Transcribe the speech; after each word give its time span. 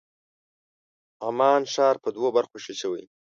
عمان 1.27 1.61
ښار 1.73 1.95
په 2.03 2.09
دوو 2.15 2.29
برخو 2.37 2.53
وېشل 2.57 2.75
شوی. 2.81 3.03